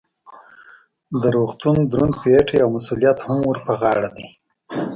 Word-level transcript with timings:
د 1.21 1.23
روغتون 1.35 1.77
دروند 1.91 2.13
پیټی 2.21 2.57
او 2.63 2.69
مسؤلیت 2.77 3.17
هم 3.27 3.39
ور 3.45 3.57
په 3.65 3.73
غاړه 3.81 4.09
دی. 4.15 4.27